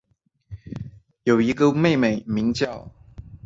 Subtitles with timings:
[1.25, 2.89] 有一位妹妹名叫。